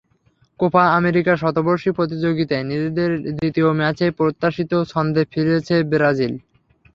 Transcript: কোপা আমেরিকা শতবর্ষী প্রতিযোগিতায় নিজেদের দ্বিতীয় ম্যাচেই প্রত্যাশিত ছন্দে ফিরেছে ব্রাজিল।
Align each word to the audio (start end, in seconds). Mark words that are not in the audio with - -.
কোপা 0.59 0.83
আমেরিকা 0.99 1.33
শতবর্ষী 1.41 1.89
প্রতিযোগিতায় 1.97 2.65
নিজেদের 2.71 3.09
দ্বিতীয় 3.31 3.69
ম্যাচেই 3.79 4.11
প্রত্যাশিত 4.19 4.71
ছন্দে 4.91 5.21
ফিরেছে 5.31 5.75
ব্রাজিল। 5.91 6.33